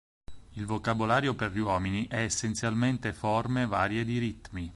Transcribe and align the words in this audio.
Il 0.53 0.65
vocabolario 0.65 1.35
per 1.35 1.51
gli 1.51 1.59
uomini 1.59 2.07
è 2.07 2.23
essenzialmente 2.23 3.13
forme 3.13 3.67
varie 3.67 4.03
di 4.03 4.17
ritmi. 4.17 4.67